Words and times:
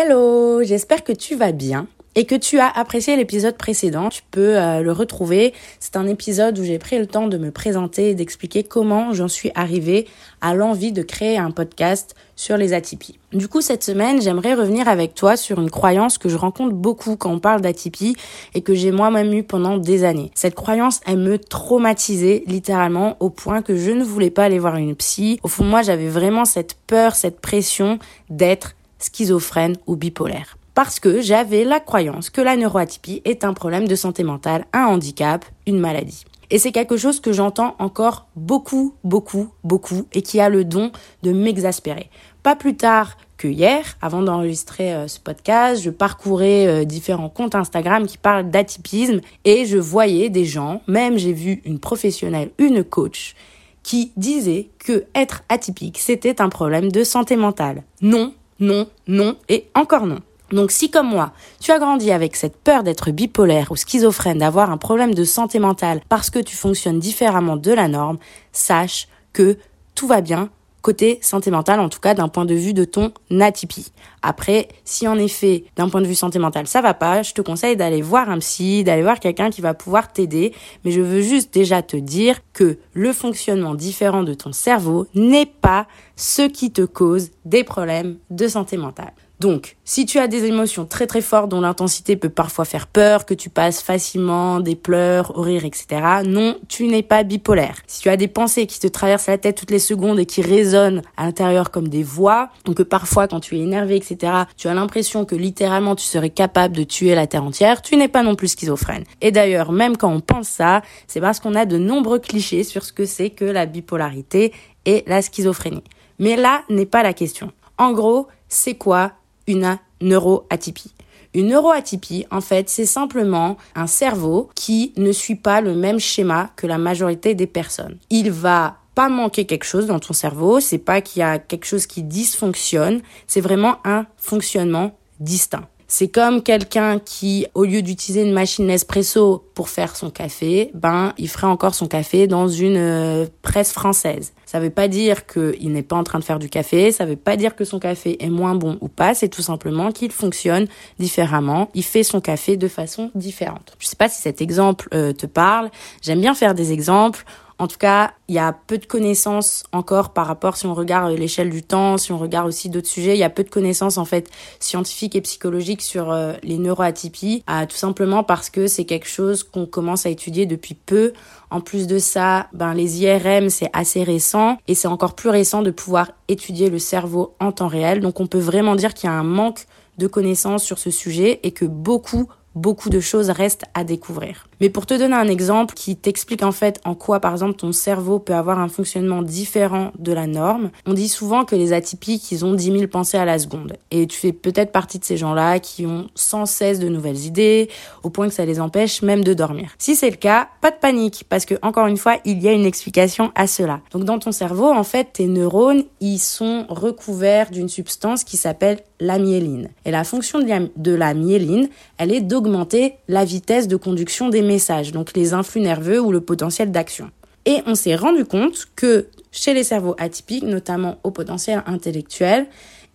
Hello, 0.00 0.62
j'espère 0.62 1.02
que 1.02 1.10
tu 1.10 1.34
vas 1.34 1.50
bien 1.50 1.88
et 2.14 2.24
que 2.24 2.36
tu 2.36 2.60
as 2.60 2.68
apprécié 2.68 3.16
l'épisode 3.16 3.56
précédent, 3.56 4.10
tu 4.10 4.22
peux 4.30 4.56
euh, 4.56 4.80
le 4.80 4.92
retrouver. 4.92 5.52
C'est 5.80 5.96
un 5.96 6.06
épisode 6.06 6.56
où 6.60 6.62
j'ai 6.62 6.78
pris 6.78 7.00
le 7.00 7.08
temps 7.08 7.26
de 7.26 7.36
me 7.36 7.50
présenter 7.50 8.10
et 8.10 8.14
d'expliquer 8.14 8.62
comment 8.62 9.12
j'en 9.12 9.26
suis 9.26 9.50
arrivée 9.56 10.06
à 10.40 10.54
l'envie 10.54 10.92
de 10.92 11.02
créer 11.02 11.36
un 11.36 11.50
podcast 11.50 12.14
sur 12.36 12.56
les 12.56 12.74
atypies. 12.74 13.18
Du 13.32 13.48
coup, 13.48 13.60
cette 13.60 13.82
semaine, 13.82 14.22
j'aimerais 14.22 14.54
revenir 14.54 14.86
avec 14.86 15.14
toi 15.14 15.36
sur 15.36 15.60
une 15.60 15.70
croyance 15.70 16.16
que 16.16 16.28
je 16.28 16.36
rencontre 16.36 16.74
beaucoup 16.74 17.16
quand 17.16 17.32
on 17.32 17.40
parle 17.40 17.60
d'atypie 17.60 18.14
et 18.54 18.62
que 18.62 18.74
j'ai 18.74 18.92
moi-même 18.92 19.32
eu 19.32 19.42
pendant 19.42 19.78
des 19.78 20.04
années. 20.04 20.30
Cette 20.36 20.54
croyance, 20.54 21.00
elle 21.06 21.18
me 21.18 21.40
traumatisait 21.40 22.44
littéralement 22.46 23.16
au 23.18 23.30
point 23.30 23.62
que 23.62 23.76
je 23.76 23.90
ne 23.90 24.04
voulais 24.04 24.30
pas 24.30 24.44
aller 24.44 24.60
voir 24.60 24.76
une 24.76 24.94
psy. 24.94 25.40
Au 25.42 25.48
fond, 25.48 25.64
moi, 25.64 25.82
j'avais 25.82 26.08
vraiment 26.08 26.44
cette 26.44 26.76
peur, 26.86 27.16
cette 27.16 27.40
pression 27.40 27.98
d'être 28.30 28.76
schizophrène 28.98 29.76
ou 29.86 29.96
bipolaire 29.96 30.58
parce 30.78 31.00
que 31.00 31.20
j'avais 31.20 31.64
la 31.64 31.80
croyance 31.80 32.30
que 32.30 32.40
la 32.40 32.56
neuroatypie 32.56 33.20
est 33.24 33.42
un 33.42 33.52
problème 33.52 33.88
de 33.88 33.96
santé 33.96 34.22
mentale, 34.22 34.64
un 34.72 34.84
handicap, 34.84 35.44
une 35.66 35.80
maladie. 35.80 36.24
Et 36.50 36.58
c'est 36.58 36.70
quelque 36.70 36.96
chose 36.96 37.18
que 37.18 37.32
j'entends 37.32 37.74
encore 37.80 38.28
beaucoup, 38.36 38.94
beaucoup, 39.02 39.48
beaucoup 39.64 40.06
et 40.12 40.22
qui 40.22 40.38
a 40.38 40.48
le 40.48 40.64
don 40.64 40.92
de 41.24 41.32
m'exaspérer. 41.32 42.10
Pas 42.44 42.54
plus 42.54 42.76
tard 42.76 43.16
que 43.36 43.48
hier, 43.48 43.96
avant 44.00 44.22
d'enregistrer 44.22 44.94
euh, 44.94 45.08
ce 45.08 45.18
podcast, 45.18 45.82
je 45.82 45.90
parcourais 45.90 46.68
euh, 46.68 46.84
différents 46.84 47.28
comptes 47.28 47.56
Instagram 47.56 48.06
qui 48.06 48.16
parlent 48.16 48.48
d'atypisme 48.48 49.20
et 49.44 49.66
je 49.66 49.78
voyais 49.78 50.30
des 50.30 50.44
gens, 50.44 50.80
même 50.86 51.18
j'ai 51.18 51.32
vu 51.32 51.60
une 51.64 51.80
professionnelle, 51.80 52.50
une 52.58 52.84
coach, 52.84 53.34
qui 53.82 54.12
disait 54.16 54.68
que 54.78 55.06
être 55.14 55.42
atypique, 55.48 55.98
c'était 55.98 56.40
un 56.40 56.50
problème 56.50 56.92
de 56.92 57.02
santé 57.02 57.34
mentale. 57.34 57.82
Non, 58.00 58.32
non, 58.60 58.88
non 59.06 59.36
et 59.48 59.68
encore 59.74 60.06
non. 60.06 60.20
Donc 60.50 60.70
si 60.70 60.90
comme 60.90 61.08
moi, 61.08 61.32
tu 61.60 61.72
as 61.72 61.78
grandi 61.78 62.10
avec 62.10 62.34
cette 62.34 62.56
peur 62.56 62.82
d'être 62.82 63.10
bipolaire 63.10 63.70
ou 63.70 63.76
schizophrène, 63.76 64.38
d'avoir 64.38 64.70
un 64.70 64.78
problème 64.78 65.14
de 65.14 65.24
santé 65.24 65.58
mentale 65.58 66.00
parce 66.08 66.30
que 66.30 66.38
tu 66.38 66.56
fonctionnes 66.56 66.98
différemment 66.98 67.56
de 67.56 67.72
la 67.72 67.88
norme, 67.88 68.18
sache 68.52 69.08
que 69.32 69.58
tout 69.94 70.06
va 70.06 70.20
bien 70.20 70.50
côté 70.88 71.18
santé 71.20 71.50
mentale, 71.50 71.80
en 71.80 71.90
tout 71.90 72.00
cas 72.00 72.14
d'un 72.14 72.28
point 72.28 72.46
de 72.46 72.54
vue 72.54 72.72
de 72.72 72.84
ton 72.84 73.12
atypie. 73.40 73.92
Après, 74.22 74.68
si 74.86 75.06
en 75.06 75.18
effet, 75.18 75.64
d'un 75.76 75.90
point 75.90 76.00
de 76.00 76.06
vue 76.06 76.14
santé 76.14 76.38
mentale, 76.38 76.66
ça 76.66 76.80
va 76.80 76.94
pas, 76.94 77.22
je 77.22 77.34
te 77.34 77.42
conseille 77.42 77.76
d'aller 77.76 78.00
voir 78.00 78.30
un 78.30 78.38
psy, 78.38 78.84
d'aller 78.84 79.02
voir 79.02 79.20
quelqu'un 79.20 79.50
qui 79.50 79.60
va 79.60 79.74
pouvoir 79.74 80.10
t'aider. 80.10 80.54
Mais 80.86 80.90
je 80.90 81.02
veux 81.02 81.20
juste 81.20 81.52
déjà 81.52 81.82
te 81.82 81.98
dire 81.98 82.40
que 82.54 82.78
le 82.94 83.12
fonctionnement 83.12 83.74
différent 83.74 84.22
de 84.22 84.32
ton 84.32 84.52
cerveau 84.52 85.06
n'est 85.14 85.44
pas 85.44 85.86
ce 86.16 86.40
qui 86.40 86.70
te 86.70 86.80
cause 86.80 87.32
des 87.44 87.64
problèmes 87.64 88.16
de 88.30 88.48
santé 88.48 88.78
mentale. 88.78 89.12
Donc, 89.40 89.76
si 89.84 90.04
tu 90.04 90.18
as 90.18 90.26
des 90.26 90.46
émotions 90.46 90.84
très 90.84 91.06
très 91.06 91.20
fortes 91.20 91.48
dont 91.48 91.60
l'intensité 91.60 92.16
peut 92.16 92.28
parfois 92.28 92.64
faire 92.64 92.88
peur, 92.88 93.24
que 93.24 93.34
tu 93.34 93.50
passes 93.50 93.82
facilement 93.82 94.58
des 94.58 94.74
pleurs 94.74 95.38
au 95.38 95.42
rire, 95.42 95.64
etc., 95.64 95.86
non, 96.26 96.56
tu 96.66 96.88
n'es 96.88 97.04
pas 97.04 97.22
bipolaire. 97.22 97.76
Si 97.86 98.00
tu 98.00 98.08
as 98.08 98.16
des 98.16 98.26
pensées 98.26 98.66
qui 98.66 98.80
te 98.80 98.88
traversent 98.88 99.28
la 99.28 99.38
tête 99.38 99.56
toutes 99.56 99.70
les 99.70 99.78
secondes 99.78 100.18
et 100.18 100.26
qui 100.26 100.42
résonnent 100.42 101.02
à 101.16 101.24
l'intérieur 101.24 101.70
comme 101.70 101.86
des 101.86 102.02
voix, 102.02 102.50
donc 102.64 102.78
que 102.78 102.82
parfois 102.82 103.28
quand 103.28 103.38
tu 103.38 103.56
es 103.56 103.60
énervé, 103.60 103.94
etc., 103.94 104.32
tu 104.56 104.66
as 104.66 104.74
l'impression 104.74 105.24
que 105.24 105.36
littéralement 105.36 105.94
tu 105.94 106.04
serais 106.04 106.30
capable 106.30 106.74
de 106.74 106.82
tuer 106.82 107.14
la 107.14 107.28
terre 107.28 107.44
entière, 107.44 107.80
tu 107.80 107.96
n'es 107.96 108.08
pas 108.08 108.24
non 108.24 108.34
plus 108.34 108.48
schizophrène. 108.48 109.04
Et 109.20 109.30
d'ailleurs, 109.30 109.70
même 109.70 109.96
quand 109.96 110.12
on 110.12 110.20
pense 110.20 110.48
ça, 110.48 110.82
c'est 111.06 111.20
parce 111.20 111.38
qu'on 111.38 111.54
a 111.54 111.64
de 111.64 111.78
nombreux 111.78 112.18
clichés 112.18 112.64
sur 112.64 112.84
ce 112.84 112.92
que 112.92 113.04
c'est 113.04 113.30
que 113.30 113.44
la 113.44 113.66
bipolarité 113.66 114.52
et 114.84 115.04
la 115.06 115.22
schizophrénie. 115.22 115.84
Mais 116.18 116.34
là 116.34 116.62
n'est 116.68 116.86
pas 116.86 117.04
la 117.04 117.12
question. 117.12 117.52
En 117.76 117.92
gros, 117.92 118.26
c'est 118.48 118.74
quoi 118.74 119.12
une 119.48 119.78
neuroatypie. 120.00 120.92
Une 121.34 121.48
neuroatypie, 121.48 122.26
en 122.30 122.40
fait, 122.40 122.68
c'est 122.68 122.86
simplement 122.86 123.56
un 123.74 123.86
cerveau 123.86 124.48
qui 124.54 124.92
ne 124.96 125.12
suit 125.12 125.34
pas 125.34 125.60
le 125.60 125.74
même 125.74 125.98
schéma 125.98 126.50
que 126.56 126.66
la 126.66 126.78
majorité 126.78 127.34
des 127.34 127.46
personnes. 127.46 127.98
Il 128.10 128.30
va 128.30 128.76
pas 128.94 129.08
manquer 129.08 129.44
quelque 129.44 129.64
chose 129.64 129.86
dans 129.86 130.00
ton 130.00 130.12
cerveau, 130.12 130.60
c'est 130.60 130.78
pas 130.78 131.00
qu'il 131.00 131.20
y 131.20 131.22
a 131.22 131.38
quelque 131.38 131.66
chose 131.66 131.86
qui 131.86 132.02
dysfonctionne, 132.02 133.00
c'est 133.26 133.40
vraiment 133.40 133.76
un 133.84 134.06
fonctionnement 134.16 134.96
distinct. 135.20 135.68
C'est 135.90 136.08
comme 136.08 136.42
quelqu'un 136.42 136.98
qui, 136.98 137.46
au 137.54 137.64
lieu 137.64 137.80
d'utiliser 137.80 138.22
une 138.22 138.34
machine 138.34 138.66
Nespresso 138.66 139.42
pour 139.54 139.70
faire 139.70 139.96
son 139.96 140.10
café, 140.10 140.70
ben, 140.74 141.14
il 141.16 141.30
ferait 141.30 141.46
encore 141.46 141.74
son 141.74 141.88
café 141.88 142.26
dans 142.26 142.46
une 142.46 142.76
euh, 142.76 143.26
presse 143.40 143.72
française. 143.72 144.34
Ça 144.44 144.60
veut 144.60 144.68
pas 144.68 144.86
dire 144.86 145.26
qu'il 145.26 145.72
n'est 145.72 145.82
pas 145.82 145.96
en 145.96 146.04
train 146.04 146.18
de 146.18 146.24
faire 146.24 146.38
du 146.38 146.50
café, 146.50 146.92
ça 146.92 147.06
veut 147.06 147.16
pas 147.16 147.36
dire 147.36 147.56
que 147.56 147.64
son 147.64 147.78
café 147.78 148.22
est 148.22 148.28
moins 148.28 148.54
bon 148.54 148.76
ou 148.82 148.88
pas, 148.88 149.14
c'est 149.14 149.30
tout 149.30 149.40
simplement 149.40 149.90
qu'il 149.90 150.12
fonctionne 150.12 150.66
différemment, 150.98 151.70
il 151.72 151.84
fait 151.84 152.02
son 152.02 152.20
café 152.20 152.58
de 152.58 152.68
façon 152.68 153.10
différente. 153.14 153.74
Je 153.78 153.86
sais 153.86 153.96
pas 153.96 154.10
si 154.10 154.20
cet 154.20 154.42
exemple 154.42 154.88
euh, 154.92 155.14
te 155.14 155.24
parle, 155.24 155.70
j'aime 156.02 156.20
bien 156.20 156.34
faire 156.34 156.54
des 156.54 156.70
exemples 156.70 157.24
en 157.58 157.66
tout 157.66 157.76
cas, 157.76 158.12
il 158.28 158.34
y 158.34 158.38
a 158.38 158.52
peu 158.52 158.78
de 158.78 158.86
connaissances 158.86 159.64
encore 159.72 160.10
par 160.10 160.26
rapport, 160.26 160.56
si 160.56 160.66
on 160.66 160.74
regarde 160.74 161.12
l'échelle 161.12 161.50
du 161.50 161.62
temps, 161.62 161.98
si 161.98 162.12
on 162.12 162.18
regarde 162.18 162.46
aussi 162.46 162.68
d'autres 162.68 162.86
sujets, 162.86 163.14
il 163.14 163.18
y 163.18 163.24
a 163.24 163.30
peu 163.30 163.42
de 163.42 163.50
connaissances 163.50 163.98
en 163.98 164.04
fait 164.04 164.30
scientifiques 164.60 165.16
et 165.16 165.20
psychologiques 165.20 165.82
sur 165.82 166.12
euh, 166.12 166.34
les 166.42 166.58
neuroatypies, 166.58 167.42
euh, 167.50 167.66
tout 167.66 167.76
simplement 167.76 168.22
parce 168.22 168.48
que 168.48 168.68
c'est 168.68 168.84
quelque 168.84 169.08
chose 169.08 169.42
qu'on 169.42 169.66
commence 169.66 170.06
à 170.06 170.10
étudier 170.10 170.46
depuis 170.46 170.74
peu. 170.74 171.12
En 171.50 171.60
plus 171.60 171.86
de 171.86 171.98
ça, 171.98 172.46
ben 172.52 172.74
les 172.74 173.02
IRM 173.02 173.48
c'est 173.50 173.70
assez 173.72 174.04
récent 174.04 174.58
et 174.68 174.74
c'est 174.74 174.88
encore 174.88 175.14
plus 175.14 175.30
récent 175.30 175.62
de 175.62 175.70
pouvoir 175.70 176.12
étudier 176.28 176.70
le 176.70 176.78
cerveau 176.78 177.34
en 177.40 177.52
temps 177.52 177.68
réel. 177.68 178.00
Donc 178.00 178.20
on 178.20 178.26
peut 178.26 178.38
vraiment 178.38 178.76
dire 178.76 178.94
qu'il 178.94 179.08
y 179.08 179.12
a 179.12 179.16
un 179.16 179.24
manque 179.24 179.66
de 179.96 180.06
connaissances 180.06 180.62
sur 180.62 180.78
ce 180.78 180.90
sujet 180.90 181.40
et 181.42 181.50
que 181.50 181.64
beaucoup 181.64 182.28
beaucoup 182.54 182.90
de 182.90 183.00
choses 183.00 183.30
restent 183.30 183.64
à 183.74 183.84
découvrir. 183.84 184.47
Mais 184.60 184.68
pour 184.70 184.86
te 184.86 184.94
donner 184.94 185.14
un 185.14 185.28
exemple 185.28 185.74
qui 185.74 185.96
t'explique 185.96 186.42
en 186.42 186.52
fait 186.52 186.80
en 186.84 186.94
quoi 186.94 187.20
par 187.20 187.32
exemple 187.32 187.54
ton 187.54 187.72
cerveau 187.72 188.18
peut 188.18 188.34
avoir 188.34 188.58
un 188.58 188.68
fonctionnement 188.68 189.22
différent 189.22 189.92
de 189.98 190.12
la 190.12 190.26
norme, 190.26 190.70
on 190.86 190.94
dit 190.94 191.08
souvent 191.08 191.44
que 191.44 191.56
les 191.56 191.72
atypiques 191.72 192.30
ils 192.32 192.44
ont 192.44 192.54
10 192.54 192.72
000 192.72 192.86
pensées 192.88 193.18
à 193.18 193.24
la 193.24 193.38
seconde. 193.38 193.74
Et 193.90 194.06
tu 194.06 194.18
fais 194.18 194.32
peut-être 194.32 194.72
partie 194.72 194.98
de 194.98 195.04
ces 195.04 195.16
gens-là 195.16 195.58
qui 195.58 195.86
ont 195.86 196.08
sans 196.14 196.46
cesse 196.46 196.78
de 196.78 196.88
nouvelles 196.88 197.24
idées 197.24 197.68
au 198.02 198.10
point 198.10 198.28
que 198.28 198.34
ça 198.34 198.44
les 198.44 198.60
empêche 198.60 199.02
même 199.02 199.24
de 199.24 199.34
dormir. 199.34 199.70
Si 199.78 199.94
c'est 199.94 200.10
le 200.10 200.16
cas, 200.16 200.48
pas 200.60 200.70
de 200.70 200.76
panique 200.76 201.24
parce 201.28 201.44
que 201.44 201.54
encore 201.62 201.86
une 201.86 201.96
fois 201.96 202.16
il 202.24 202.42
y 202.42 202.48
a 202.48 202.52
une 202.52 202.66
explication 202.66 203.32
à 203.34 203.46
cela. 203.46 203.80
Donc 203.92 204.04
dans 204.04 204.18
ton 204.18 204.32
cerveau 204.32 204.72
en 204.72 204.84
fait 204.84 205.12
tes 205.12 205.26
neurones 205.26 205.84
ils 206.00 206.18
sont 206.18 206.66
recouverts 206.68 207.50
d'une 207.50 207.68
substance 207.68 208.24
qui 208.24 208.36
s'appelle 208.36 208.80
la 209.00 209.18
myéline. 209.18 209.68
Et 209.84 209.90
la 209.90 210.04
fonction 210.04 210.40
de 210.40 210.94
la 210.94 211.14
myéline, 211.14 211.68
elle 211.98 212.12
est 212.12 212.20
d'augmenter 212.20 212.94
la 213.08 213.24
vitesse 213.24 213.68
de 213.68 213.76
conduction 213.76 214.28
des 214.28 214.42
messages, 214.48 214.90
donc 214.90 215.12
les 215.14 215.34
influx 215.34 215.60
nerveux 215.60 216.00
ou 216.00 216.10
le 216.10 216.20
potentiel 216.20 216.72
d'action. 216.72 217.10
Et 217.46 217.62
on 217.66 217.74
s'est 217.74 217.94
rendu 217.94 218.24
compte 218.24 218.66
que 218.74 219.06
chez 219.30 219.54
les 219.54 219.62
cerveaux 219.62 219.94
atypiques, 219.98 220.44
notamment 220.44 220.98
au 221.04 221.10
potentiel 221.10 221.62
intellectuel, 221.66 222.46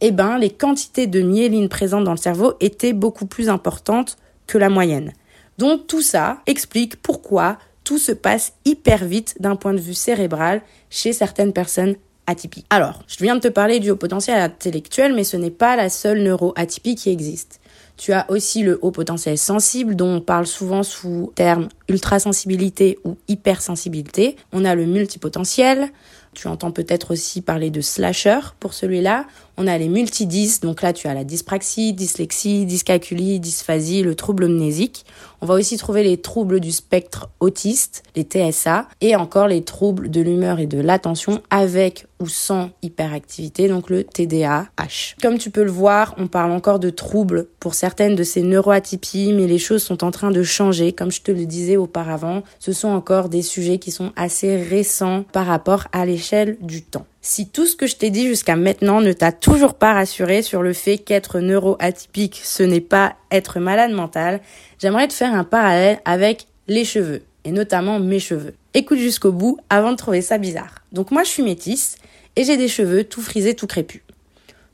eh 0.01 0.11
ben, 0.11 0.37
les 0.37 0.49
quantités 0.49 1.07
de 1.07 1.21
myéline 1.21 1.69
présentes 1.69 2.03
dans 2.03 2.11
le 2.11 2.17
cerveau 2.17 2.53
étaient 2.59 2.93
beaucoup 2.93 3.25
plus 3.25 3.49
importantes 3.49 4.17
que 4.47 4.57
la 4.57 4.69
moyenne. 4.69 5.13
Donc 5.57 5.87
tout 5.87 6.01
ça 6.01 6.41
explique 6.45 6.97
pourquoi 6.97 7.57
tout 7.83 7.97
se 7.97 8.11
passe 8.11 8.53
hyper 8.65 9.05
vite 9.05 9.35
d'un 9.39 9.55
point 9.55 9.73
de 9.73 9.79
vue 9.79 9.93
cérébral 9.93 10.61
chez 10.89 11.13
certaines 11.13 11.53
personnes 11.53 11.95
atypiques. 12.27 12.65
Alors, 12.69 13.03
je 13.07 13.17
viens 13.23 13.35
de 13.35 13.41
te 13.41 13.47
parler 13.47 13.79
du 13.79 13.91
haut 13.91 13.95
potentiel 13.95 14.39
intellectuel, 14.39 15.13
mais 15.13 15.23
ce 15.23 15.37
n'est 15.37 15.51
pas 15.51 15.75
la 15.75 15.89
seule 15.89 16.21
neuroatypie 16.23 16.95
qui 16.95 17.09
existe. 17.09 17.59
Tu 17.97 18.11
as 18.11 18.29
aussi 18.29 18.63
le 18.63 18.79
haut 18.81 18.91
potentiel 18.91 19.37
sensible 19.37 19.95
dont 19.95 20.15
on 20.15 20.21
parle 20.21 20.47
souvent 20.47 20.83
sous 20.83 21.31
terme 21.35 21.69
ultrasensibilité 21.87 22.97
ou 23.03 23.17
hypersensibilité. 23.27 24.35
On 24.51 24.65
a 24.65 24.75
le 24.75 24.85
multipotentiel. 24.85 25.89
Tu 26.33 26.47
entends 26.47 26.71
peut-être 26.71 27.11
aussi 27.11 27.41
parler 27.41 27.69
de 27.69 27.81
slasher 27.81 28.39
pour 28.59 28.73
celui-là. 28.73 29.25
On 29.55 29.67
a 29.67 29.77
les 29.77 29.87
multidys, 29.87 30.59
donc 30.61 30.81
là 30.81 30.91
tu 30.91 31.07
as 31.07 31.13
la 31.13 31.23
dyspraxie, 31.23 31.93
dyslexie, 31.93 32.65
dyscalculie, 32.65 33.39
dysphasie, 33.39 34.01
le 34.01 34.15
trouble 34.15 34.47
mnésique. 34.47 35.05
On 35.41 35.45
va 35.45 35.53
aussi 35.53 35.77
trouver 35.77 36.03
les 36.03 36.17
troubles 36.17 36.59
du 36.59 36.71
spectre 36.71 37.29
autiste, 37.39 38.01
les 38.15 38.23
TSA, 38.23 38.87
et 39.01 39.15
encore 39.15 39.47
les 39.47 39.63
troubles 39.63 40.09
de 40.09 40.21
l'humeur 40.21 40.59
et 40.59 40.65
de 40.65 40.79
l'attention 40.79 41.41
avec 41.51 42.07
ou 42.23 42.27
sans 42.29 42.69
hyperactivité, 42.81 43.67
donc 43.67 43.89
le 43.89 44.05
TDAH. 44.05 45.15
Comme 45.21 45.37
tu 45.37 45.49
peux 45.49 45.65
le 45.65 45.71
voir, 45.71 46.15
on 46.17 46.27
parle 46.27 46.53
encore 46.53 46.79
de 46.79 46.89
troubles 46.89 47.47
pour 47.59 47.73
certaines 47.73 48.15
de 48.15 48.23
ces 48.23 48.43
neuroatypies, 48.43 49.33
mais 49.33 49.45
les 49.45 49.57
choses 49.57 49.83
sont 49.83 50.05
en 50.05 50.11
train 50.11 50.31
de 50.31 50.41
changer. 50.41 50.93
Comme 50.93 51.11
je 51.11 51.21
te 51.21 51.31
le 51.31 51.45
disais 51.45 51.75
auparavant, 51.75 52.43
ce 52.59 52.71
sont 52.71 52.87
encore 52.87 53.27
des 53.27 53.41
sujets 53.41 53.77
qui 53.77 53.91
sont 53.91 54.13
assez 54.15 54.55
récents 54.55 55.25
par 55.33 55.45
rapport 55.45 55.87
à 55.91 56.05
l'échelle 56.05 56.55
du 56.61 56.81
temps. 56.81 57.05
Si 57.19 57.49
tout 57.49 57.65
ce 57.65 57.75
que 57.75 57.87
je 57.87 57.97
t'ai 57.97 58.09
dit 58.09 58.25
jusqu'à 58.25 58.55
maintenant 58.55 59.01
ne 59.01 59.11
t'a 59.11 59.33
toujours 59.33 59.73
pas 59.73 59.93
rassuré 59.93 60.43
sur 60.43 60.63
le 60.63 60.71
fait 60.71 60.97
qu'être 60.97 61.41
neuroatypique, 61.41 62.39
ce 62.41 62.63
n'est 62.63 62.79
pas 62.79 63.15
être 63.31 63.59
malade 63.59 63.91
mental, 63.91 64.39
j'aimerais 64.79 65.09
te 65.09 65.13
faire 65.13 65.33
un 65.33 65.43
parallèle 65.43 65.99
avec 66.05 66.47
les 66.69 66.85
cheveux, 66.85 67.23
et 67.43 67.51
notamment 67.51 67.99
mes 67.99 68.19
cheveux. 68.19 68.53
Écoute 68.73 68.97
jusqu'au 68.97 69.31
bout 69.31 69.57
avant 69.69 69.91
de 69.91 69.97
trouver 69.97 70.21
ça 70.21 70.37
bizarre. 70.37 70.83
Donc 70.93 71.11
moi 71.11 71.23
je 71.23 71.29
suis 71.29 71.43
métisse, 71.43 71.97
et 72.35 72.43
j'ai 72.43 72.57
des 72.57 72.67
cheveux 72.67 73.03
tout 73.03 73.21
frisés, 73.21 73.55
tout 73.55 73.67
crépus. 73.67 74.01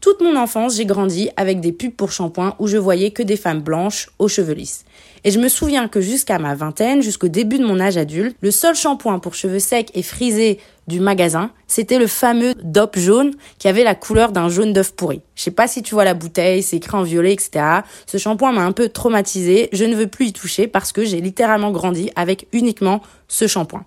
Toute 0.02 0.22
mon 0.22 0.38
enfance, 0.38 0.78
j'ai 0.78 0.86
grandi 0.86 1.30
avec 1.36 1.60
des 1.60 1.74
pubs 1.74 1.94
pour 1.94 2.14
shampoing 2.14 2.56
où 2.60 2.68
je 2.68 2.78
voyais 2.78 3.12
que 3.12 3.22
des 3.22 3.36
femmes 3.36 3.60
blanches 3.60 4.10
aux 4.18 4.30
cheveux 4.30 4.54
lisses. 4.54 4.86
Et 5.26 5.32
je 5.32 5.40
me 5.40 5.50
souviens 5.50 5.90
que 5.90 6.00
jusqu'à 6.00 6.40
ma 6.40 6.56
vingtaine, 6.56 7.02
jusqu'au 7.02 7.28
début 7.28 7.60
de 7.60 7.66
mon 7.66 7.82
âge 7.82 7.98
adulte, 7.98 8.38
le 8.40 8.52
seul 8.52 8.76
shampoing 8.76 9.20
pour 9.20 9.36
cheveux 9.36 9.60
secs 9.60 9.92
et 9.94 10.02
frisés 10.02 10.62
du 10.88 11.02
magasin, 11.02 11.52
c'était 11.68 12.00
le 12.00 12.08
fameux 12.08 12.54
DOP 12.64 12.98
jaune 12.98 13.34
qui 13.58 13.68
avait 13.68 13.84
la 13.84 13.94
couleur 13.94 14.32
d'un 14.32 14.48
jaune 14.48 14.72
d'œuf 14.72 14.94
pourri. 14.94 15.22
Je 15.36 15.44
sais 15.44 15.52
pas 15.52 15.68
si 15.68 15.84
tu 15.84 15.94
vois 15.96 16.06
la 16.06 16.14
bouteille, 16.14 16.64
c'est 16.64 16.78
écrit 16.78 16.96
en 16.96 17.04
violet, 17.04 17.34
etc. 17.34 17.82
Ce 18.06 18.18
shampoing 18.18 18.54
m'a 18.54 18.64
un 18.64 18.72
peu 18.72 18.88
traumatisé. 18.88 19.68
Je 19.74 19.84
ne 19.84 19.96
veux 19.96 20.08
plus 20.08 20.28
y 20.28 20.34
toucher 20.34 20.68
parce 20.68 20.94
que 20.94 21.04
j'ai 21.04 21.20
littéralement 21.20 21.72
grandi 21.72 22.10
avec 22.16 22.48
uniquement 22.54 23.02
ce 23.28 23.48
shampoing. 23.48 23.84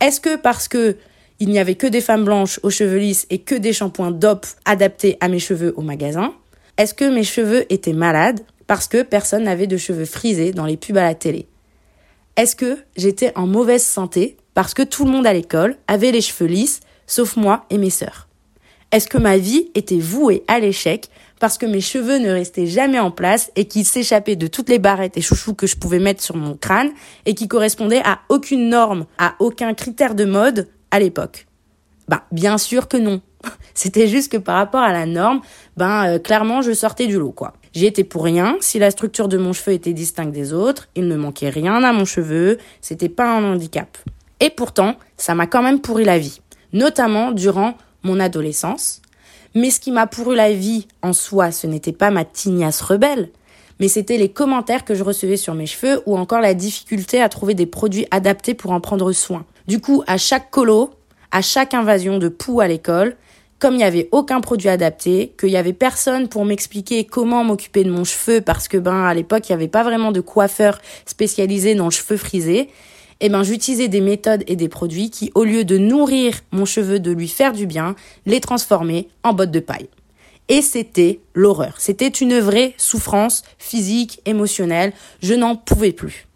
Est-ce 0.00 0.22
que 0.22 0.36
parce 0.36 0.66
que 0.66 0.96
il 1.40 1.48
n'y 1.48 1.58
avait 1.58 1.74
que 1.74 1.86
des 1.86 2.02
femmes 2.02 2.24
blanches 2.24 2.60
aux 2.62 2.70
cheveux 2.70 2.98
lisses 2.98 3.26
et 3.30 3.38
que 3.38 3.54
des 3.54 3.72
shampoings 3.72 4.10
DOP 4.10 4.46
adaptés 4.66 5.16
à 5.20 5.28
mes 5.28 5.38
cheveux 5.38 5.72
au 5.76 5.80
magasin. 5.80 6.34
Est-ce 6.76 6.94
que 6.94 7.06
mes 7.06 7.24
cheveux 7.24 7.64
étaient 7.72 7.94
malades 7.94 8.40
parce 8.66 8.86
que 8.86 9.02
personne 9.02 9.44
n'avait 9.44 9.66
de 9.66 9.78
cheveux 9.78 10.04
frisés 10.04 10.52
dans 10.52 10.66
les 10.66 10.76
pubs 10.76 10.98
à 10.98 11.02
la 11.02 11.14
télé? 11.14 11.48
Est-ce 12.36 12.54
que 12.54 12.78
j'étais 12.96 13.32
en 13.36 13.46
mauvaise 13.46 13.82
santé 13.82 14.36
parce 14.54 14.74
que 14.74 14.82
tout 14.82 15.04
le 15.04 15.10
monde 15.10 15.26
à 15.26 15.32
l'école 15.32 15.76
avait 15.88 16.12
les 16.12 16.20
cheveux 16.20 16.46
lisses, 16.46 16.80
sauf 17.06 17.36
moi 17.36 17.64
et 17.70 17.78
mes 17.78 17.90
sœurs? 17.90 18.28
Est-ce 18.92 19.08
que 19.08 19.18
ma 19.18 19.38
vie 19.38 19.70
était 19.74 19.98
vouée 19.98 20.44
à 20.46 20.60
l'échec 20.60 21.08
parce 21.38 21.56
que 21.56 21.64
mes 21.64 21.80
cheveux 21.80 22.18
ne 22.18 22.30
restaient 22.30 22.66
jamais 22.66 22.98
en 22.98 23.10
place 23.10 23.50
et 23.56 23.64
qu'ils 23.64 23.86
s'échappaient 23.86 24.36
de 24.36 24.46
toutes 24.46 24.68
les 24.68 24.78
barrettes 24.78 25.16
et 25.16 25.22
chouchous 25.22 25.54
que 25.54 25.66
je 25.66 25.76
pouvais 25.76 26.00
mettre 26.00 26.22
sur 26.22 26.36
mon 26.36 26.54
crâne 26.54 26.90
et 27.24 27.34
qui 27.34 27.48
correspondaient 27.48 28.02
à 28.04 28.20
aucune 28.28 28.68
norme, 28.68 29.06
à 29.16 29.36
aucun 29.38 29.72
critère 29.72 30.14
de 30.14 30.26
mode 30.26 30.68
à 30.90 30.98
l'époque 30.98 31.46
Bah, 32.08 32.24
bien 32.32 32.58
sûr 32.58 32.88
que 32.88 32.96
non. 32.96 33.20
C'était 33.74 34.08
juste 34.08 34.32
que 34.32 34.36
par 34.36 34.56
rapport 34.56 34.82
à 34.82 34.92
la 34.92 35.06
norme, 35.06 35.40
ben 35.76 36.06
euh, 36.06 36.18
clairement 36.18 36.62
je 36.62 36.72
sortais 36.72 37.06
du 37.06 37.18
lot 37.18 37.32
quoi. 37.32 37.54
J'y 37.72 37.86
étais 37.86 38.04
pour 38.04 38.24
rien, 38.24 38.56
si 38.60 38.78
la 38.80 38.90
structure 38.90 39.28
de 39.28 39.38
mon 39.38 39.52
cheveu 39.52 39.72
était 39.72 39.92
distincte 39.92 40.32
des 40.32 40.52
autres, 40.52 40.88
il 40.96 41.06
ne 41.06 41.16
manquait 41.16 41.50
rien 41.50 41.84
à 41.84 41.92
mon 41.92 42.04
cheveu, 42.04 42.58
c'était 42.80 43.08
pas 43.08 43.30
un 43.32 43.44
handicap. 43.44 43.96
Et 44.40 44.50
pourtant, 44.50 44.96
ça 45.16 45.36
m'a 45.36 45.46
quand 45.46 45.62
même 45.62 45.80
pourri 45.80 46.04
la 46.04 46.18
vie, 46.18 46.40
notamment 46.72 47.30
durant 47.30 47.74
mon 48.02 48.18
adolescence. 48.18 49.02
Mais 49.54 49.70
ce 49.70 49.78
qui 49.78 49.92
m'a 49.92 50.06
pourri 50.06 50.36
la 50.36 50.52
vie 50.52 50.88
en 51.02 51.12
soi, 51.12 51.52
ce 51.52 51.66
n'était 51.66 51.92
pas 51.92 52.10
ma 52.10 52.24
tignasse 52.24 52.80
rebelle, 52.80 53.30
mais 53.78 53.88
c'était 53.88 54.16
les 54.16 54.30
commentaires 54.30 54.84
que 54.84 54.94
je 54.94 55.04
recevais 55.04 55.36
sur 55.36 55.54
mes 55.54 55.66
cheveux 55.66 56.02
ou 56.06 56.16
encore 56.16 56.40
la 56.40 56.54
difficulté 56.54 57.22
à 57.22 57.28
trouver 57.28 57.54
des 57.54 57.66
produits 57.66 58.06
adaptés 58.10 58.54
pour 58.54 58.72
en 58.72 58.80
prendre 58.80 59.12
soin. 59.12 59.44
Du 59.70 59.80
coup, 59.80 60.02
à 60.08 60.18
chaque 60.18 60.50
colo, 60.50 60.90
à 61.30 61.42
chaque 61.42 61.74
invasion 61.74 62.18
de 62.18 62.26
poux 62.26 62.58
à 62.58 62.66
l'école, 62.66 63.14
comme 63.60 63.74
il 63.74 63.76
n'y 63.76 63.84
avait 63.84 64.08
aucun 64.10 64.40
produit 64.40 64.68
adapté, 64.68 65.32
qu'il 65.38 65.50
y 65.50 65.56
avait 65.56 65.72
personne 65.72 66.26
pour 66.26 66.44
m'expliquer 66.44 67.04
comment 67.04 67.44
m'occuper 67.44 67.84
de 67.84 67.90
mon 67.92 68.02
cheveu 68.02 68.40
parce 68.40 68.66
que 68.66 68.76
ben 68.76 69.04
à 69.04 69.14
l'époque 69.14 69.48
il 69.48 69.52
n'y 69.52 69.54
avait 69.54 69.68
pas 69.68 69.84
vraiment 69.84 70.10
de 70.10 70.20
coiffeur 70.20 70.80
spécialisé 71.06 71.76
dans 71.76 71.84
le 71.84 71.92
cheveu 71.92 72.16
frisé, 72.16 72.68
eh 73.20 73.28
ben 73.28 73.44
j'utilisais 73.44 73.86
des 73.86 74.00
méthodes 74.00 74.42
et 74.48 74.56
des 74.56 74.68
produits 74.68 75.08
qui 75.08 75.30
au 75.36 75.44
lieu 75.44 75.62
de 75.62 75.78
nourrir 75.78 76.40
mon 76.50 76.64
cheveu, 76.64 76.98
de 76.98 77.12
lui 77.12 77.28
faire 77.28 77.52
du 77.52 77.66
bien, 77.66 77.94
les 78.26 78.40
transformaient 78.40 79.06
en 79.22 79.34
bottes 79.34 79.52
de 79.52 79.60
paille. 79.60 79.88
Et 80.48 80.62
c'était 80.62 81.20
l'horreur. 81.32 81.74
C'était 81.78 82.08
une 82.08 82.40
vraie 82.40 82.74
souffrance 82.76 83.44
physique, 83.56 84.20
émotionnelle. 84.24 84.92
Je 85.22 85.34
n'en 85.34 85.54
pouvais 85.54 85.92
plus. 85.92 86.26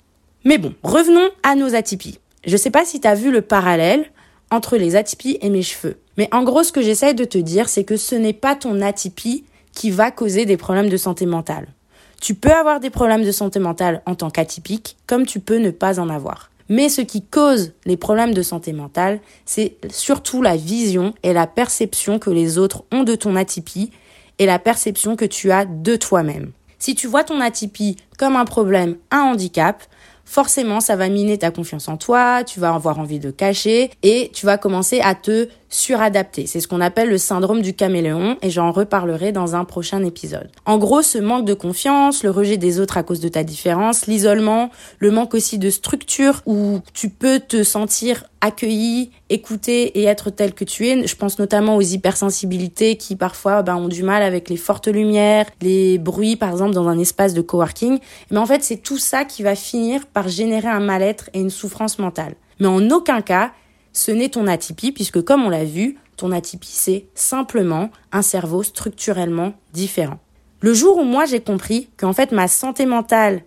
Mais 0.44 0.58
bon, 0.58 0.72
revenons 0.84 1.30
à 1.42 1.56
nos 1.56 1.75
atypies. 1.75 2.20
Je 2.46 2.56
sais 2.56 2.70
pas 2.70 2.85
si 2.85 3.00
tu 3.00 3.08
as 3.08 3.14
vu 3.14 3.31
le 3.31 3.43
parallèle 3.43 4.06
entre 4.50 4.76
les 4.76 4.96
atypies 4.96 5.38
et 5.41 5.50
mes 5.50 5.62
cheveux. 5.62 5.99
Mais 6.17 6.29
en 6.32 6.43
gros, 6.43 6.62
ce 6.62 6.73
que 6.73 6.82
j'essaie 6.82 7.14
de 7.14 7.25
te 7.25 7.38
dire, 7.38 7.69
c'est 7.69 7.85
que 7.85 7.96
ce 7.96 8.14
n'est 8.14 8.32
pas 8.32 8.55
ton 8.55 8.81
atypie 8.81 9.44
qui 9.73 9.91
va 9.91 10.11
causer 10.11 10.44
des 10.46 10.56
problèmes 10.56 10.88
de 10.88 10.96
santé 10.96 11.26
mentale. 11.26 11.67
Tu 12.20 12.35
peux 12.35 12.52
avoir 12.52 12.81
des 12.81 12.91
problèmes 12.91 13.25
de 13.25 13.32
santé 13.32 13.58
mentale 13.58 14.02
en 14.06 14.14
tant 14.14 14.31
qu'atypique, 14.31 14.96
comme 15.06 15.26
tu 15.26 15.41
peux 15.41 15.58
ne 15.58 15.70
pas 15.70 15.99
en 15.99 16.08
avoir. 16.08 16.50
Mais 16.69 16.88
ce 16.88 17.02
qui 17.02 17.23
cause 17.23 17.73
les 17.85 17.96
problèmes 17.96 18.32
de 18.32 18.43
santé 18.43 18.73
mentale, 18.73 19.20
c'est 19.44 19.76
surtout 19.90 20.40
la 20.40 20.56
vision 20.56 21.12
et 21.23 21.32
la 21.32 21.47
perception 21.47 22.19
que 22.19 22.31
les 22.31 22.56
autres 22.56 22.85
ont 22.93 23.02
de 23.02 23.14
ton 23.14 23.37
atypie 23.37 23.90
et 24.38 24.47
la 24.47 24.58
perception 24.58 25.16
que 25.16 25.26
tu 25.26 25.50
as 25.50 25.66
de 25.66 25.97
toi-même. 25.97 26.52
Si 26.78 26.95
tu 26.95 27.07
vois 27.07 27.25
ton 27.25 27.40
atypie 27.40 27.97
comme 28.18 28.37
un 28.37 28.45
problème, 28.45 28.97
un 29.11 29.21
handicap, 29.21 29.83
forcément 30.25 30.81
ça 30.81 30.97
va 30.97 31.09
miner 31.09 31.38
ta 31.38 31.50
confiance 31.50 31.88
en 31.88 31.97
toi, 31.97 32.45
tu 32.45 32.61
vas 32.61 32.75
avoir 32.75 32.99
envie 32.99 33.19
de 33.19 33.31
cacher 33.31 33.90
et 34.02 34.31
tu 34.33 34.47
vas 34.47 34.59
commencer 34.59 35.00
à 35.00 35.14
te 35.14 35.49
suradapter. 35.75 36.47
C'est 36.47 36.61
ce 36.61 36.69
qu'on 36.69 36.81
appelle 36.81 37.09
le 37.09 37.19
syndrome 37.19 37.61
du 37.61 37.75
caméléon 37.75 38.37
et 38.43 38.50
j'en 38.50 38.71
reparlerai 38.71 39.33
dans 39.33 39.57
un 39.57 39.64
prochain 39.64 40.04
épisode. 40.04 40.49
En 40.66 40.78
gros, 40.78 41.02
ce 41.02 41.19
manque 41.19 41.45
de 41.45 41.54
confiance, 41.54 42.23
le 42.23 42.31
rejet 42.31 42.57
des 42.57 42.81
autres 42.81 42.97
à 42.97 43.02
cause 43.02 43.21
de 43.21 43.28
ta 43.28 43.43
différence, 43.43 44.07
l'isolement, 44.07 44.71
le 44.99 45.11
manque 45.11 45.35
aussi 45.35 45.59
de 45.59 45.71
structure 45.71 46.43
où 46.47 46.81
tu 46.93 47.09
peux 47.09 47.40
te 47.40 47.64
sentir 47.64 48.25
accueilli, 48.40 49.11
écouté 49.31 49.99
et 49.99 50.04
être 50.04 50.31
tel 50.31 50.54
que 50.54 50.64
tu 50.64 50.87
es. 50.87 51.07
Je 51.07 51.16
pense 51.16 51.38
notamment 51.38 51.76
aux 51.76 51.81
hypersensibilités 51.81 52.97
qui 52.97 53.16
parfois 53.16 53.62
ben, 53.62 53.76
ont 53.76 53.88
du 53.88 54.02
mal 54.02 54.23
avec 54.23 54.49
les 54.50 54.57
fortes 54.57 54.88
lumières, 54.88 55.47
les 55.61 55.99
bruits 55.99 56.37
par 56.37 56.50
exemple 56.50 56.75
dans 56.75 56.88
un 56.88 56.99
espace 56.99 57.35
de 57.35 57.40
coworking. 57.40 57.99
Mais 58.31 58.38
en 58.38 58.47
fait, 58.47 58.62
c'est 58.62 58.76
tout 58.76 58.99
ça 58.99 59.25
qui 59.25 59.43
va 59.43 59.54
finir 59.54 60.07
par 60.07 60.28
générer 60.28 60.69
un 60.69 60.81
mal-être 60.81 61.31
et 61.33 61.40
une 61.40 61.50
souffrance 61.50 61.99
mentale. 61.99 62.35
Mais 62.61 62.69
en 62.69 62.90
aucun 62.90 63.23
cas, 63.23 63.50
ce 63.94 64.10
n'est 64.10 64.28
ton 64.28 64.46
atypie, 64.46 64.92
puisque 64.92 65.22
comme 65.22 65.44
on 65.44 65.48
l'a 65.48 65.64
vu, 65.64 65.96
ton 66.18 66.32
atypie, 66.32 66.68
c'est 66.70 67.06
simplement 67.14 67.90
un 68.12 68.22
cerveau 68.22 68.62
structurellement 68.62 69.54
différent. 69.72 70.18
Le 70.60 70.74
jour 70.74 70.98
où 70.98 71.04
moi 71.04 71.24
j'ai 71.24 71.40
compris 71.40 71.88
qu'en 71.96 72.12
fait 72.12 72.32
ma 72.32 72.48
santé 72.48 72.84
mentale 72.84 73.42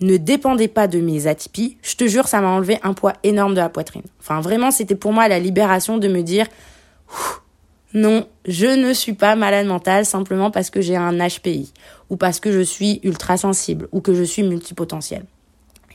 ne 0.00 0.16
dépendait 0.16 0.68
pas 0.68 0.88
de 0.88 1.00
mes 1.00 1.26
atypies, 1.26 1.76
je 1.82 1.94
te 1.94 2.06
jure, 2.06 2.26
ça 2.26 2.40
m'a 2.40 2.48
enlevé 2.48 2.78
un 2.82 2.92
poids 2.92 3.12
énorme 3.22 3.54
de 3.54 3.60
la 3.60 3.68
poitrine. 3.68 4.02
Enfin, 4.20 4.40
vraiment, 4.40 4.70
c'était 4.70 4.96
pour 4.96 5.12
moi 5.12 5.28
la 5.28 5.38
libération 5.38 5.98
de 5.98 6.08
me 6.08 6.22
dire, 6.22 6.46
non, 7.94 8.26
je 8.46 8.66
ne 8.66 8.92
suis 8.92 9.12
pas 9.12 9.36
malade 9.36 9.66
mentale 9.66 10.04
simplement 10.04 10.50
parce 10.50 10.70
que 10.70 10.80
j'ai 10.80 10.96
un 10.96 11.16
HPI, 11.18 11.72
ou 12.10 12.16
parce 12.16 12.40
que 12.40 12.50
je 12.50 12.60
suis 12.60 13.00
ultra 13.04 13.36
sensible, 13.36 13.88
ou 13.92 14.00
que 14.00 14.14
je 14.14 14.22
suis 14.22 14.42
multipotentiel. 14.42 15.24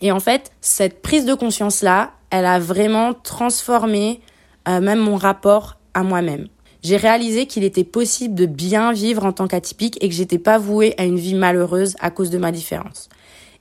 Et 0.01 0.11
en 0.11 0.19
fait, 0.19 0.51
cette 0.61 1.01
prise 1.01 1.25
de 1.25 1.33
conscience-là, 1.33 2.11
elle 2.29 2.45
a 2.45 2.59
vraiment 2.59 3.13
transformé 3.13 4.21
euh, 4.67 4.81
même 4.81 4.99
mon 4.99 5.15
rapport 5.15 5.77
à 5.93 6.03
moi-même. 6.03 6.47
J'ai 6.83 6.97
réalisé 6.97 7.47
qu'il 7.47 7.63
était 7.63 7.83
possible 7.83 8.35
de 8.35 8.45
bien 8.45 8.93
vivre 8.93 9.25
en 9.25 9.33
tant 9.33 9.47
qu'atypique 9.47 9.97
et 10.01 10.09
que 10.09 10.15
j'étais 10.15 10.37
pas 10.37 10.57
vouée 10.57 10.93
à 10.97 11.05
une 11.05 11.17
vie 11.17 11.35
malheureuse 11.35 11.95
à 11.99 12.11
cause 12.11 12.29
de 12.29 12.37
ma 12.37 12.51
différence. 12.51 13.09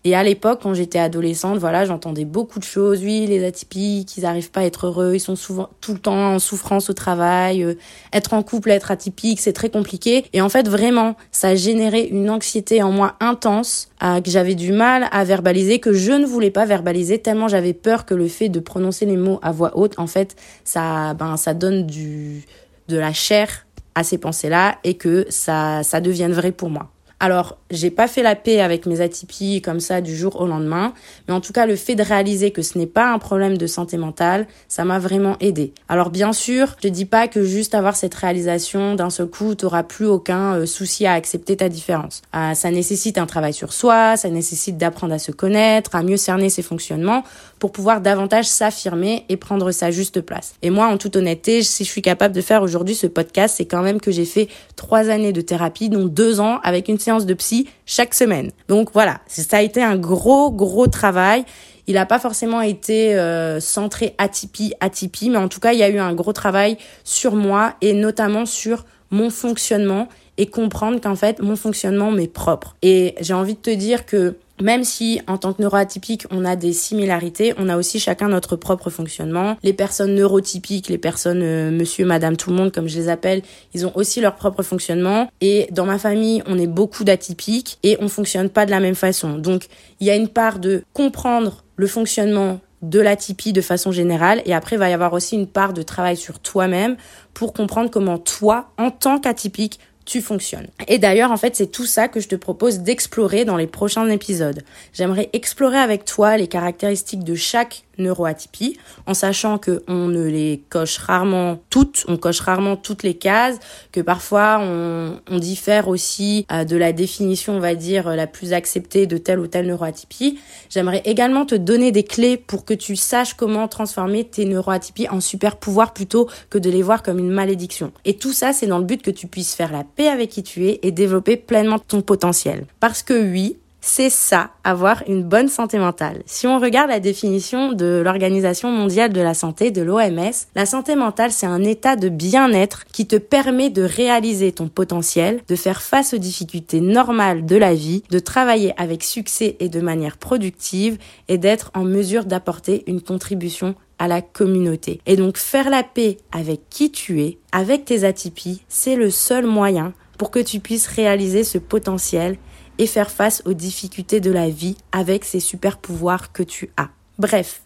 Et 0.07 0.15
à 0.15 0.23
l'époque, 0.23 0.61
quand 0.63 0.73
j'étais 0.73 1.01
adolescente, 1.01 1.59
voilà, 1.59 1.85
j'entendais 1.85 2.25
beaucoup 2.25 2.61
de 2.61 2.65
choses. 2.65 3.03
Oui, 3.03 3.27
les 3.27 3.45
atypiques, 3.45 4.17
ils 4.17 4.21
n'arrivent 4.21 4.53
pas 4.53 4.61
à 4.61 4.65
être 4.65 4.87
heureux, 4.87 5.15
ils 5.17 5.21
sont 5.21 5.35
souvent 5.35 5.69
tout 5.81 5.95
le 5.95 5.99
temps 5.99 6.35
en 6.35 6.39
souffrance 6.39 6.89
au 6.91 6.93
travail. 6.93 7.65
Euh, 7.65 7.75
être 8.13 8.33
en 8.33 8.45
couple, 8.45 8.71
être 8.71 8.93
atypique, 8.93 9.41
c'est 9.41 9.53
très 9.53 9.69
compliqué. 9.69 10.27
Et 10.33 10.41
en 10.41 10.49
fait, 10.49 10.69
vraiment, 10.69 11.17
ça 11.33 11.49
a 11.49 11.55
généré 11.57 12.03
une 12.03 12.31
anxiété 12.31 12.85
en 12.85 12.93
moi 12.93 13.17
intense 13.19 13.89
que 14.01 14.31
j'avais 14.31 14.55
du 14.55 14.71
mal 14.71 15.09
à 15.11 15.25
verbaliser, 15.25 15.81
que 15.81 15.93
je 15.93 16.13
ne 16.13 16.25
voulais 16.25 16.53
pas 16.53 16.67
verbaliser 16.67 17.19
tellement 17.19 17.49
j'avais 17.49 17.73
peur 17.73 18.05
que 18.05 18.15
le 18.15 18.29
fait 18.29 18.49
de 18.49 18.61
prononcer 18.61 19.07
les 19.07 19.17
mots 19.17 19.41
à 19.43 19.51
voix 19.51 19.77
haute, 19.77 19.99
en 19.99 20.07
fait, 20.07 20.37
ça, 20.63 21.15
ben, 21.15 21.37
ça 21.37 21.53
donne 21.53 21.85
du, 21.85 22.45
de 22.87 22.97
la 22.97 23.13
chair 23.13 23.67
à 23.97 24.05
ces 24.05 24.19
pensées-là 24.19 24.79
et 24.85 24.95
que 24.95 25.27
ça, 25.31 25.83
ça 25.83 26.01
devienne 26.01 26.33
vrai 26.33 26.53
pour 26.53 26.71
moi. 26.71 26.93
Alors, 27.19 27.57
j'ai 27.71 27.91
pas 27.91 28.09
fait 28.09 28.23
la 28.23 28.35
paix 28.35 28.61
avec 28.61 28.85
mes 28.85 29.01
atypies 29.01 29.63
comme 29.63 29.81
ça 29.81 30.03
du 30.03 30.15
jour 30.15 30.39
au 30.39 30.47
lendemain, 30.47 30.93
mais 31.27 31.35
en 31.35 31.41
tout 31.41 31.55
cas, 31.55 31.65
le 31.65 31.75
fait 31.75 31.95
de 31.95 32.03
réaliser 32.03 32.51
que 32.51 32.61
ce 32.61 32.77
n'est 32.77 32.87
pas 32.87 33.11
un 33.11 33.19
problème 33.19 33.57
de 33.57 33.67
santé 33.67 33.97
mentale, 33.97 34.47
ça 34.69 34.85
m'a 34.85 34.99
vraiment 34.99 35.37
aidé. 35.41 35.73
Alors, 35.89 36.11
bien 36.11 36.35
sûr, 36.35 36.77
je 36.83 36.89
dis 36.89 37.07
pas 37.07 37.27
que 37.27 37.43
juste 37.43 37.75
avoir 37.75 37.97
cette 37.97 38.15
réalisation 38.15 38.95
d'un 38.95 39.09
seul 39.09 39.29
coup, 39.29 39.55
t'auras 39.55 39.83
plus 39.83 40.05
aucun 40.05 40.57
euh, 40.57 40.67
souci 40.67 41.07
à 41.07 41.15
accepter 41.15 41.57
ta 41.57 41.71
différence. 41.71 42.21
Euh, 42.35 42.53
ça 42.53 42.71
nécessite 42.71 43.17
un 43.17 43.27
travail 43.27 43.55
sur 43.55 43.73
soi, 43.73 44.19
ça 44.19 44.29
nécessite 44.29 44.77
d'apprendre 44.77 45.15
à 45.15 45.19
se 45.19 45.33
connaître, 45.33 45.95
à 45.95 46.03
mieux 46.03 46.19
cerner 46.19 46.51
ses 46.51 46.63
fonctionnements 46.63 47.23
pour 47.59 47.73
pouvoir 47.73 48.01
davantage 48.01 48.47
s'affirmer 48.47 49.25
et 49.29 49.37
prendre 49.37 49.71
sa 49.71 49.91
juste 49.91 50.21
place. 50.21 50.55
Et 50.63 50.71
moi, 50.71 50.87
en 50.87 50.99
toute 50.99 51.17
honnêteté, 51.17 51.63
si 51.63 51.85
je 51.85 51.91
suis 51.91 52.03
capable 52.03 52.35
de 52.35 52.41
faire 52.41 52.63
aujourd'hui 52.63 52.95
ce 52.95 53.07
podcast, 53.07 53.57
c'est 53.59 53.65
quand 53.65 53.83
même 53.83 54.01
que 54.01 54.11
j'ai 54.11 54.25
fait 54.25 54.49
trois 54.77 55.09
années 55.09 55.33
de 55.33 55.41
thérapie, 55.41 55.89
dont 55.89 56.05
deux 56.05 56.41
ans 56.41 56.61
avec 56.63 56.89
une 56.89 56.99
séance 56.99 57.27
de 57.27 57.35
psy 57.35 57.69
chaque 57.87 58.15
semaine. 58.15 58.51
Donc 58.69 58.91
voilà, 58.93 59.21
ça 59.27 59.57
a 59.57 59.63
été 59.63 59.83
un 59.83 59.97
gros, 59.97 60.51
gros 60.51 60.87
travail. 60.87 61.45
Il 61.87 61.95
n'a 61.95 62.07
pas 62.07 62.19
forcément 62.19 62.61
été 62.61 63.15
euh, 63.15 63.61
centré 63.61 64.15
atypie, 64.19 64.75
atypie, 64.81 65.31
mais 65.31 65.39
en 65.39 65.49
tout 65.49 65.61
cas, 65.61 65.73
il 65.73 65.79
y 65.79 65.83
a 65.85 65.89
eu 65.89 65.99
un 65.99 66.15
gros 66.15 66.33
travail 66.33 66.77
sur 67.05 67.37
moi 67.37 67.75
et 67.81 67.93
notamment 67.93 68.45
sur 68.45 68.85
mon 69.11 69.31
fonctionnement 69.31 70.09
et 70.37 70.47
comprendre 70.47 71.01
qu'en 71.01 71.15
fait, 71.15 71.41
mon 71.41 71.57
fonctionnement 71.57 72.11
m'est 72.11 72.27
propre. 72.27 72.77
Et 72.83 73.15
j'ai 73.21 73.35
envie 73.35 73.55
de 73.55 73.61
te 73.61 73.71
dire 73.71 74.05
que 74.05 74.37
même 74.61 74.85
si 74.85 75.21
en 75.27 75.39
tant 75.39 75.53
que 75.53 75.63
neuroatypique 75.63 76.27
on 76.31 76.45
a 76.45 76.57
des 76.57 76.73
similarités, 76.73 77.55
on 77.59 77.69
a 77.69 77.77
aussi 77.77 77.99
chacun 77.99 78.29
notre 78.29 78.57
propre 78.57 78.91
fonctionnement. 78.91 79.57
Les 79.63 79.73
personnes 79.73 80.15
neurotypiques, 80.15 80.89
les 80.89 80.99
personnes 80.99 81.43
euh, 81.43 81.71
monsieur, 81.71 82.05
madame, 82.05 82.37
tout 82.37 82.51
le 82.51 82.57
monde 82.57 82.73
comme 82.73 82.89
je 82.89 82.97
les 82.97 83.09
appelle, 83.09 83.43
ils 83.75 83.87
ont 83.87 83.93
aussi 83.95 84.21
leur 84.21 84.37
propre 84.37 84.63
fonctionnement. 84.63 85.29
Et 85.41 85.69
dans 85.71 85.87
ma 85.87 85.99
famille, 85.99 86.43
on 86.47 86.59
est 86.59 86.67
beaucoup 86.67 87.05
d'atypiques 87.05 87.79
et 87.83 87.97
on 88.01 88.09
fonctionne 88.09 88.49
pas 88.49 88.67
de 88.67 88.71
la 88.71 88.81
même 88.81 88.95
façon. 88.95 89.39
Donc 89.39 89.67
il 90.01 90.07
y 90.07 90.11
a 90.11 90.17
une 90.17 90.29
part 90.29 90.59
de 90.59 90.83
comprendre 90.93 91.65
le 91.77 91.87
fonctionnement 91.87 92.61
de 92.83 93.01
l'atypie 93.01 93.53
de 93.53 93.61
façon 93.61 93.91
générale 93.91 94.43
et 94.45 94.55
après 94.55 94.77
il 94.77 94.79
va 94.79 94.91
y 94.91 94.93
avoir 94.93 95.13
aussi 95.13 95.35
une 95.35 95.47
part 95.47 95.73
de 95.73 95.83
travail 95.83 96.17
sur 96.17 96.39
toi-même 96.39 96.97
pour 97.33 97.53
comprendre 97.53 97.91
comment 97.91 98.19
toi 98.19 98.71
en 98.79 98.91
tant 98.91 99.19
qu'atypique 99.19 99.81
tu 100.07 100.23
fonctionnes. 100.23 100.69
Et 100.89 100.99
d'ailleurs, 100.99 101.33
en 101.33 101.37
fait, 101.37 101.57
c'est 101.57 101.67
tout 101.67 101.85
ça 101.85 102.09
que 102.09 102.21
je 102.21 102.29
te 102.29 102.37
propose 102.37 102.79
d'explorer 102.79 103.45
dans 103.45 103.57
les 103.57 103.67
prochains 103.67 104.09
épisodes. 104.09 104.63
J'aimerais 104.95 105.29
explorer 105.33 105.79
avec 105.79 106.05
toi 106.05 106.37
les 106.37 106.47
caractéristiques 106.47 107.25
de 107.25 107.35
chaque 107.35 107.83
neuroatypie, 107.99 108.79
en 109.07 109.15
sachant 109.15 109.59
que 109.59 109.83
on 109.89 110.09
ne 110.09 110.25
les 110.25 110.63
coche 110.69 110.99
rarement 110.99 111.59
toutes, 111.71 112.05
on 112.09 112.17
coche 112.17 112.41
rarement 112.41 112.77
toutes 112.77 113.03
les 113.03 113.15
cases, 113.15 113.59
que 113.93 114.01
parfois 114.01 114.61
on, 114.61 115.17
diffère 115.37 115.89
aussi 115.89 116.47
euh, 116.51 116.65
de 116.65 116.77
la 116.77 116.93
définition, 116.93 117.57
on 117.57 117.61
va 117.61 117.75
dire, 117.75 118.09
la 118.17 118.27
plus 118.27 118.53
acceptée 118.53 119.07
de 119.07 119.19
telle 119.19 119.39
ou 119.39 119.47
telle 119.47 119.67
neuroatypie. 119.67 120.39
J'aimerais 120.71 121.03
également 121.05 121.45
te 121.45 121.55
donner 121.55 121.93
des 121.93 122.05
clés 122.05 122.37
pour 122.37 122.65
que 122.65 122.75
tu 122.75 122.97
saches 122.97 123.35
comment 123.35 123.69
transformer 123.69 124.25
tes 124.25 124.45
neuroatypies 124.45 125.09
en 125.09 125.21
super 125.21 125.57
pouvoirs 125.57 125.93
plutôt 125.93 126.29
que 126.51 126.59
de 126.59 126.71
les 126.71 126.83
voir 126.83 127.03
comme 127.03 127.19
une 127.19 127.31
malédiction. 127.31 127.93
Et 128.05 128.17
tout 128.17 128.33
ça, 128.33 128.53
c'est 128.53 128.67
dans 128.67 128.79
le 128.79 128.85
but 128.85 129.03
que 129.03 129.11
tu 129.11 129.27
puisses 129.27 129.55
faire 129.55 129.73
la 129.73 129.85
paix 129.85 130.09
avec 130.09 130.31
qui 130.31 130.43
tu 130.43 130.67
es 130.67 130.81
et 130.83 130.91
développer 130.91 131.37
pleinement 131.37 131.79
ton 131.79 132.03
potentiel. 132.03 132.67
Parce 132.81 133.03
que 133.03 133.15
oui, 133.15 133.59
c'est 133.87 134.11
ça, 134.11 134.51
avoir 134.65 135.03
une 135.07 135.23
bonne 135.23 135.49
santé 135.49 135.79
mentale. 135.79 136.23
Si 136.27 136.47
on 136.47 136.59
regarde 136.59 136.91
la 136.91 137.01
définition 137.01 137.73
de 137.73 138.03
l'Organisation 138.05 138.71
mondiale 138.71 139.13
de 139.13 139.21
la 139.21 139.33
santé, 139.33 139.71
de 139.71 139.83
l'OMS, 139.83 140.33
la 140.55 140.67
santé 140.67 140.97
mentale, 140.97 141.31
c'est 141.31 141.47
un 141.47 141.63
état 141.63 141.95
de 141.95 142.09
bien-être 142.09 142.85
qui 142.93 143.07
te 143.07 143.17
permet 143.17 143.71
de 143.71 143.83
réaliser 143.83 144.53
ton 144.53 144.69
potentiel, 144.69 145.41
de 145.47 145.57
faire 145.57 145.83
face 145.83 146.15
aux 146.15 146.19
difficultés 146.19 146.81
normales 146.81 147.47
de 147.47 147.57
la 147.57 147.75
vie, 147.75 148.03
de 148.11 148.19
travailler 148.19 148.75
avec 148.77 149.05
succès 149.05 149.57
et 149.61 149.69
de 149.69 149.81
manière 149.81 150.17
productive 150.17 150.99
et 151.29 151.39
d'être 151.39 151.71
en 151.75 151.85
mesure 151.85 152.25
d'apporter 152.25 152.83
une 152.89 153.01
contribution 153.01 153.77
à 153.99 154.09
la 154.09 154.21
communauté. 154.21 155.01
Et 155.07 155.17
donc 155.17 155.39
faire 155.39 155.71
la 155.71 155.83
paix 155.83 156.19
avec 156.33 156.69
qui 156.71 156.91
tu 156.91 157.23
es, 157.23 157.39
avec 157.53 157.85
tes 157.85 158.05
atypies, 158.05 158.63
c'est 158.69 158.97
le 158.97 159.11
seul 159.11 159.47
moyen 159.47 159.95
pour 160.19 160.31
que 160.31 160.41
tu 160.41 160.61
puisses 160.61 160.87
réaliser 160.87 161.45
ce 161.45 161.59
potentiel 161.59 162.37
et 162.79 162.87
faire 162.87 163.11
face 163.11 163.43
aux 163.45 163.55
difficultés 163.55 164.21
de 164.21 164.31
la 164.31 164.49
vie 164.49 164.77
avec 164.93 165.25
ces 165.25 165.41
super 165.41 165.79
pouvoirs 165.79 166.33
que 166.33 166.43
tu 166.43 166.71
as. 166.77 166.89
Bref, 167.19 167.63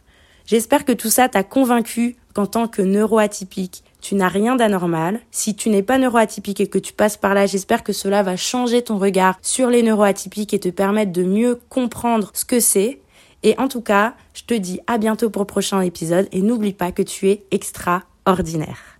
j'espère 0.47 0.85
que 0.85 0.93
tout 0.93 1.11
ça 1.11 1.29
t'a 1.29 1.43
convaincu 1.43 2.17
qu'en 2.35 2.47
tant 2.47 2.69
que 2.69 2.83
neuroatypique, 2.83 3.83
tu 4.00 4.14
n'as 4.14 4.29
rien 4.29 4.57
d'anormal. 4.57 5.21
Si 5.31 5.55
tu 5.55 5.69
n'es 5.69 5.83
pas 5.83 5.99
neuroatypique 5.99 6.61
et 6.61 6.69
que 6.69 6.79
tu 6.79 6.93
passes 6.93 7.17
par 7.17 7.35
là, 7.35 7.47
j'espère 7.47 7.83
que 7.83 7.93
cela 7.93 8.23
va 8.23 8.37
changer 8.37 8.83
ton 8.83 8.99
regard 8.99 9.38
sur 9.43 9.69
les 9.69 9.83
neuroatypiques 9.83 10.55
et 10.55 10.61
te 10.61 10.69
permettre 10.69 11.12
de 11.12 11.25
mieux 11.25 11.61
comprendre 11.69 12.31
ce 12.35 12.45
que 12.45 12.61
c'est. 12.61 13.00
Et 13.43 13.59
en 13.59 13.69
tout 13.69 13.81
cas, 13.81 14.14
je 14.35 14.45
te 14.45 14.55
dis 14.55 14.81
à 14.87 14.99
bientôt 14.99 15.31
pour 15.31 15.43
le 15.43 15.47
prochain 15.47 15.81
épisode 15.81 16.29
et 16.33 16.43
n'oublie 16.43 16.73
pas 16.73 16.93
que 16.93 17.02
tu 17.02 17.29
es 17.29 17.45
extraordinaire. 17.50 18.99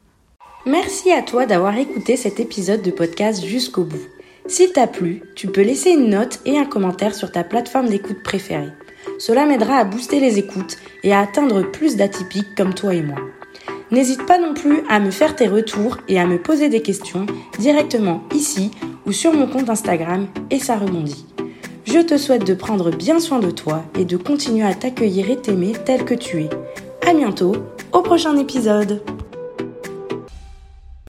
Merci 0.67 1.13
à 1.13 1.23
toi 1.23 1.47
d'avoir 1.47 1.77
écouté 1.77 2.17
cet 2.17 2.41
épisode 2.41 2.83
de 2.83 2.91
podcast 2.91 3.45
jusqu'au 3.45 3.85
bout. 3.85 4.07
S'il 4.51 4.73
t'a 4.73 4.89
plu, 4.89 5.23
tu 5.37 5.47
peux 5.47 5.63
laisser 5.63 5.91
une 5.91 6.11
note 6.11 6.41
et 6.45 6.59
un 6.59 6.65
commentaire 6.65 7.15
sur 7.15 7.31
ta 7.31 7.45
plateforme 7.45 7.89
d'écoute 7.89 8.21
préférée. 8.25 8.73
Cela 9.21 9.47
m'aidera 9.47 9.77
à 9.77 9.85
booster 9.85 10.19
les 10.19 10.41
écoutes 10.41 10.77
et 11.05 11.13
à 11.13 11.21
atteindre 11.21 11.63
plus 11.63 11.95
d'atypiques 11.95 12.57
comme 12.57 12.75
toi 12.75 12.93
et 12.93 13.01
moi. 13.01 13.19
N'hésite 13.93 14.27
pas 14.27 14.41
non 14.41 14.53
plus 14.53 14.83
à 14.89 14.99
me 14.99 15.13
faire 15.13 15.37
tes 15.37 15.47
retours 15.47 15.99
et 16.09 16.19
à 16.19 16.27
me 16.27 16.43
poser 16.43 16.69
des 16.69 16.83
questions 16.83 17.27
directement 17.61 18.25
ici 18.35 18.73
ou 19.07 19.13
sur 19.13 19.33
mon 19.33 19.47
compte 19.47 19.71
Instagram 19.71 20.27
et 20.51 20.59
ça 20.59 20.77
rebondit. 20.77 21.27
Je 21.85 22.01
te 22.01 22.17
souhaite 22.17 22.45
de 22.45 22.55
prendre 22.55 22.91
bien 22.91 23.21
soin 23.21 23.39
de 23.39 23.53
toi 23.53 23.85
et 23.97 24.05
de 24.05 24.17
continuer 24.17 24.67
à 24.67 24.75
t'accueillir 24.75 25.31
et 25.31 25.37
t'aimer 25.37 25.75
tel 25.85 26.05
que 26.05 26.15
tu 26.15 26.41
es. 26.41 26.51
À 27.09 27.15
bientôt 27.15 27.55
au 27.93 28.03
prochain 28.03 28.37
épisode. 28.37 29.01